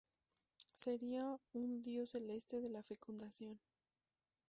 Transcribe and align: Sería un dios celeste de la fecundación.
Sería 0.73 1.37
un 1.53 1.83
dios 1.83 2.09
celeste 2.09 2.59
de 2.59 2.71
la 2.71 2.81
fecundación. 2.81 3.59